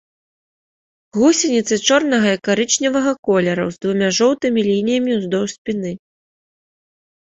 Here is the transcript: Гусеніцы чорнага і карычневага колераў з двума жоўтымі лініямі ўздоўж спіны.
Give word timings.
Гусеніцы 1.17 1.73
чорнага 1.89 2.29
і 2.37 2.41
карычневага 2.49 3.11
колераў 3.29 3.67
з 3.75 3.79
двума 3.87 4.09
жоўтымі 4.21 4.59
лініямі 4.69 5.11
ўздоўж 5.23 5.49
спіны. 5.59 5.91